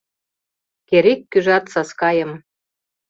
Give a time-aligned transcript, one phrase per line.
[0.89, 2.31] Керек-кӧжат Саскайым